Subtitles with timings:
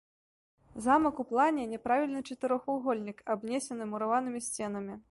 [0.85, 4.93] Замак у плане няправільны чатырохвугольнік, абнесены мураванымі сценамі.